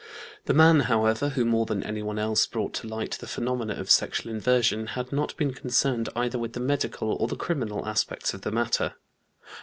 [0.45, 4.33] The man, however, who more than anyone else brought to light the phenomena of sexual
[4.33, 8.51] inversion had not been concerned either with the medical or the criminal aspects of the
[8.51, 8.95] matter.